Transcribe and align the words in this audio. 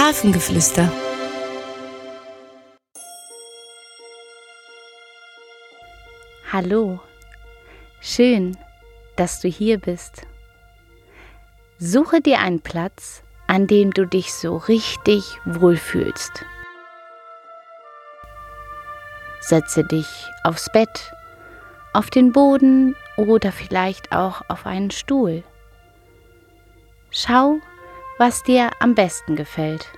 Hafengeflüster. 0.00 0.90
Hallo, 6.50 7.00
schön, 8.00 8.56
dass 9.16 9.42
du 9.42 9.48
hier 9.48 9.78
bist. 9.78 10.22
Suche 11.78 12.22
dir 12.22 12.38
einen 12.38 12.62
Platz, 12.62 13.22
an 13.46 13.66
dem 13.66 13.92
du 13.92 14.06
dich 14.06 14.32
so 14.32 14.56
richtig 14.56 15.22
wohlfühlst. 15.44 16.46
Setze 19.40 19.84
dich 19.84 20.08
aufs 20.44 20.72
Bett, 20.72 21.12
auf 21.92 22.08
den 22.08 22.32
Boden 22.32 22.96
oder 23.18 23.52
vielleicht 23.52 24.12
auch 24.12 24.40
auf 24.48 24.64
einen 24.64 24.92
Stuhl. 24.92 25.44
Schau, 27.10 27.58
was 28.20 28.42
dir 28.42 28.70
am 28.80 28.94
besten 28.94 29.34
gefällt. 29.34 29.88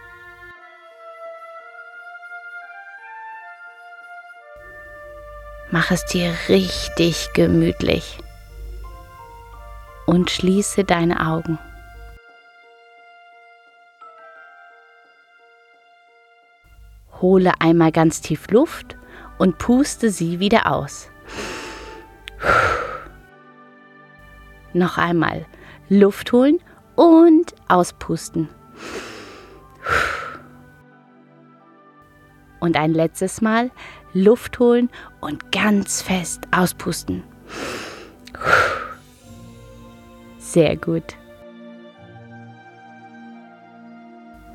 Mach 5.73 5.91
es 5.91 6.05
dir 6.05 6.33
richtig 6.49 7.33
gemütlich 7.35 8.21
und 10.07 10.31
schließe 10.31 10.85
deine 10.85 11.27
Augen. 11.27 11.59
Hole 17.21 17.53
einmal 17.59 17.91
ganz 17.91 18.21
tief 18.21 18.49
Luft 18.53 18.97
und 19.39 19.59
puste 19.59 20.11
sie 20.11 20.39
wieder 20.39 20.71
aus. 20.71 21.11
Noch 24.73 24.97
einmal 24.97 25.45
Luft 25.89 26.31
holen 26.31 26.61
und 26.97 27.55
auspusten. 27.69 28.49
Und 32.61 32.77
ein 32.77 32.93
letztes 32.93 33.41
Mal 33.41 33.71
Luft 34.15 34.59
holen 34.59 34.91
und 35.21 35.53
ganz 35.53 36.03
fest 36.03 36.43
auspusten. 36.51 37.25
Sehr 40.39 40.77
gut. 40.77 41.17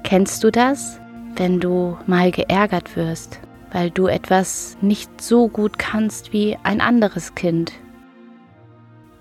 Kennst 0.03 0.44
du 0.44 0.52
das, 0.52 1.02
wenn 1.36 1.59
du 1.59 1.97
mal 2.08 2.31
geärgert 2.31 2.95
wirst, 2.95 3.40
weil 3.72 3.92
du 3.92 4.08
etwas 4.08 4.78
nicht 4.80 5.22
so 5.22 5.50
gut 5.50 5.78
kannst 5.78 6.31
wie 6.31 6.58
ein 6.64 6.80
anderes 6.80 7.36
Kind? 7.36 7.73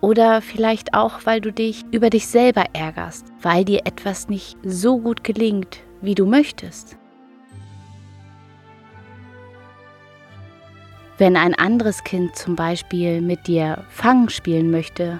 Oder 0.06 0.40
vielleicht 0.40 0.94
auch, 0.94 1.18
weil 1.24 1.40
du 1.40 1.52
dich 1.52 1.84
über 1.90 2.10
dich 2.10 2.28
selber 2.28 2.66
ärgerst, 2.74 3.26
weil 3.42 3.64
dir 3.64 3.80
etwas 3.86 4.28
nicht 4.28 4.56
so 4.62 5.00
gut 5.00 5.24
gelingt, 5.24 5.80
wie 6.00 6.14
du 6.14 6.26
möchtest. 6.26 6.96
Wenn 11.18 11.36
ein 11.36 11.56
anderes 11.56 12.04
Kind 12.04 12.36
zum 12.36 12.54
Beispiel 12.54 13.20
mit 13.20 13.48
dir 13.48 13.84
Fangen 13.88 14.28
spielen 14.28 14.70
möchte, 14.70 15.18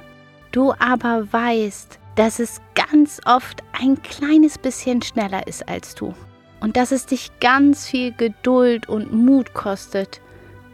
du 0.52 0.72
aber 0.78 1.32
weißt, 1.32 1.98
dass 2.14 2.38
es 2.38 2.60
ganz 2.76 3.20
oft 3.26 3.64
ein 3.72 4.00
kleines 4.02 4.56
bisschen 4.56 5.02
schneller 5.02 5.48
ist 5.48 5.68
als 5.68 5.96
du 5.96 6.14
und 6.60 6.76
dass 6.76 6.92
es 6.92 7.06
dich 7.06 7.32
ganz 7.40 7.88
viel 7.88 8.12
Geduld 8.12 8.88
und 8.88 9.12
Mut 9.12 9.52
kostet, 9.52 10.20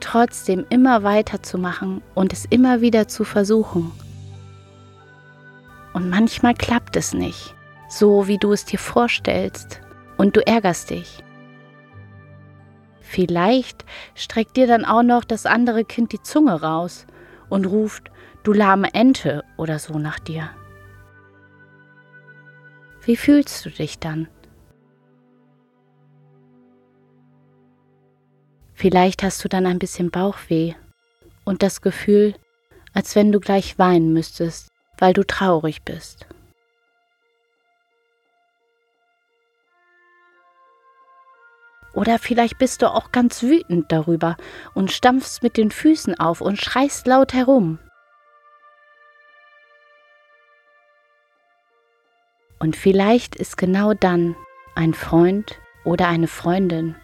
trotzdem 0.02 0.66
immer 0.68 1.02
weiterzumachen 1.02 2.02
und 2.14 2.32
es 2.32 2.44
immer 2.44 2.80
wieder 2.80 3.08
zu 3.08 3.24
versuchen. 3.24 3.92
Und 5.94 6.10
manchmal 6.10 6.54
klappt 6.54 6.96
es 6.96 7.12
nicht, 7.14 7.54
so 7.88 8.26
wie 8.26 8.38
du 8.38 8.52
es 8.52 8.64
dir 8.64 8.78
vorstellst, 8.78 9.80
und 10.16 10.36
du 10.36 10.46
ärgerst 10.46 10.90
dich. 10.90 11.24
Vielleicht 13.00 13.84
streckt 14.14 14.56
dir 14.56 14.66
dann 14.66 14.84
auch 14.84 15.02
noch 15.02 15.24
das 15.24 15.46
andere 15.46 15.84
Kind 15.84 16.12
die 16.12 16.22
Zunge 16.22 16.60
raus 16.62 17.06
und 17.48 17.66
ruft, 17.66 18.10
du 18.42 18.52
lahme 18.52 18.94
Ente 18.94 19.44
oder 19.56 19.78
so 19.78 19.98
nach 19.98 20.18
dir. 20.18 20.50
Wie 23.04 23.16
fühlst 23.16 23.66
du 23.66 23.70
dich 23.70 23.98
dann? 23.98 24.28
Vielleicht 28.82 29.22
hast 29.22 29.44
du 29.44 29.48
dann 29.48 29.64
ein 29.64 29.78
bisschen 29.78 30.10
Bauchweh 30.10 30.74
und 31.44 31.62
das 31.62 31.82
Gefühl, 31.82 32.34
als 32.92 33.14
wenn 33.14 33.30
du 33.30 33.38
gleich 33.38 33.78
weinen 33.78 34.12
müsstest, 34.12 34.72
weil 34.98 35.12
du 35.12 35.24
traurig 35.24 35.84
bist. 35.84 36.26
Oder 41.94 42.18
vielleicht 42.18 42.58
bist 42.58 42.82
du 42.82 42.92
auch 42.92 43.12
ganz 43.12 43.44
wütend 43.44 43.92
darüber 43.92 44.36
und 44.74 44.90
stampfst 44.90 45.44
mit 45.44 45.56
den 45.56 45.70
Füßen 45.70 46.18
auf 46.18 46.40
und 46.40 46.60
schreist 46.60 47.06
laut 47.06 47.34
herum. 47.34 47.78
Und 52.58 52.74
vielleicht 52.74 53.36
ist 53.36 53.56
genau 53.56 53.94
dann 53.94 54.34
ein 54.74 54.92
Freund 54.92 55.60
oder 55.84 56.08
eine 56.08 56.26
Freundin 56.26 56.96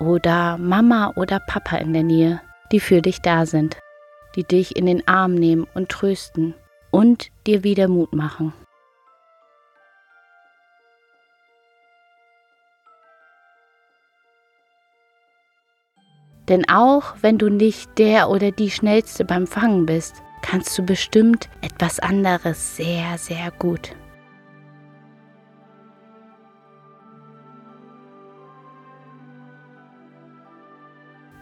oder 0.00 0.58
Mama 0.58 1.12
oder 1.16 1.40
Papa 1.40 1.76
in 1.76 1.92
der 1.92 2.02
Nähe, 2.02 2.40
die 2.72 2.80
für 2.80 3.02
dich 3.02 3.20
da 3.20 3.46
sind, 3.46 3.76
die 4.34 4.44
dich 4.44 4.76
in 4.76 4.86
den 4.86 5.06
Arm 5.08 5.34
nehmen 5.34 5.66
und 5.74 5.88
trösten 5.88 6.54
und 6.90 7.30
dir 7.46 7.64
wieder 7.64 7.88
Mut 7.88 8.12
machen. 8.14 8.52
Denn 16.48 16.68
auch 16.68 17.14
wenn 17.22 17.38
du 17.38 17.48
nicht 17.48 17.98
der 17.98 18.30
oder 18.30 18.52
die 18.52 18.70
Schnellste 18.70 19.24
beim 19.24 19.46
Fangen 19.46 19.84
bist, 19.84 20.22
kannst 20.42 20.78
du 20.78 20.84
bestimmt 20.84 21.48
etwas 21.60 21.98
anderes 21.98 22.76
sehr, 22.76 23.18
sehr 23.18 23.50
gut. 23.58 23.96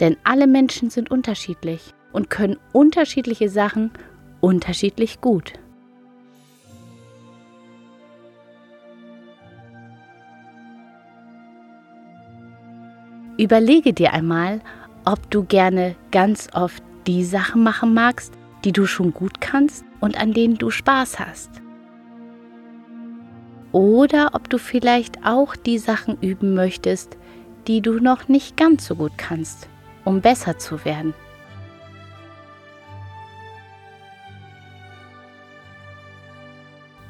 Denn 0.01 0.17
alle 0.25 0.47
Menschen 0.47 0.91
sind 0.91 1.11
unterschiedlich 1.11 1.95
und 2.13 2.31
können 2.31 2.57
unterschiedliche 2.73 3.49
Sachen 3.49 3.91
unterschiedlich 4.41 5.21
gut. 5.21 5.53
Überlege 13.37 13.93
dir 13.93 14.13
einmal, 14.13 14.61
ob 15.05 15.31
du 15.31 15.45
gerne 15.45 15.97
ganz 16.13 16.49
oft 16.55 16.83
die 17.07 17.25
Sachen 17.25 17.63
machen 17.63 17.93
magst, 17.93 18.33
die 18.65 18.73
du 18.73 18.87
schon 18.87 19.13
gut 19.13 19.41
kannst 19.41 19.85
und 20.01 20.19
an 20.19 20.33
denen 20.33 20.57
du 20.57 20.71
Spaß 20.71 21.19
hast. 21.19 21.51
Oder 23.73 24.31
ob 24.35 24.49
du 24.49 24.59
vielleicht 24.59 25.27
auch 25.27 25.57
die 25.57 25.79
Sachen 25.79 26.17
üben 26.21 26.55
möchtest, 26.55 27.19
die 27.67 27.81
du 27.81 27.95
noch 27.95 28.29
nicht 28.29 28.57
ganz 28.57 28.87
so 28.87 28.95
gut 28.95 29.13
kannst 29.17 29.69
um 30.05 30.21
besser 30.21 30.59
zu 30.59 30.85
werden. 30.85 31.15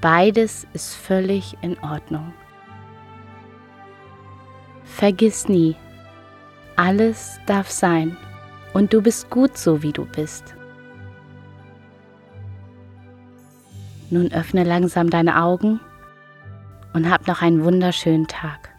Beides 0.00 0.66
ist 0.74 0.94
völlig 0.94 1.56
in 1.62 1.78
Ordnung. 1.78 2.34
Vergiss 4.84 5.48
nie, 5.48 5.76
alles 6.76 7.40
darf 7.46 7.70
sein 7.70 8.16
und 8.74 8.92
du 8.92 9.00
bist 9.00 9.30
gut 9.30 9.56
so, 9.56 9.82
wie 9.82 9.92
du 9.92 10.04
bist. 10.04 10.54
Nun 14.10 14.30
öffne 14.32 14.64
langsam 14.64 15.08
deine 15.08 15.42
Augen 15.42 15.80
und 16.92 17.10
hab 17.10 17.26
noch 17.26 17.42
einen 17.42 17.64
wunderschönen 17.64 18.26
Tag. 18.26 18.70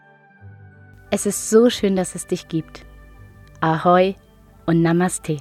Es 1.09 1.25
ist 1.25 1.49
so 1.49 1.69
schön, 1.69 1.95
dass 1.95 2.15
es 2.15 2.27
dich 2.27 2.47
gibt. 2.47 2.85
Ahoi 3.65 4.13
und 4.67 4.83
Namaste. 4.83 5.37